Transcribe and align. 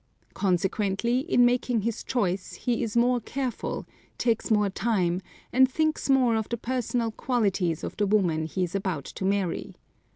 Consequently, 0.33 1.19
in 1.19 1.45
making 1.45 1.81
his 1.81 2.03
choice 2.03 2.53
he 2.53 2.81
is 2.81 2.97
more 2.97 3.19
careful, 3.21 3.85
takes 4.17 4.49
more 4.49 4.67
time, 4.67 5.21
and 5.53 5.69
thinks 5.69 6.09
more 6.09 6.35
of 6.35 6.49
the 6.49 6.57
personal 6.57 7.11
qualities 7.11 7.83
of 7.83 7.95
the 7.97 8.07
woman 8.07 8.47
he 8.47 8.63
is 8.63 8.73
about 8.73 9.05
to 9.05 9.23
marry. 9.23 9.75